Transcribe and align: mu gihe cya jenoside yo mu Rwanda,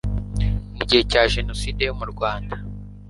mu 0.75 0.83
gihe 0.89 1.03
cya 1.11 1.23
jenoside 1.35 1.81
yo 1.87 1.93
mu 1.99 2.05
Rwanda, 2.13 2.55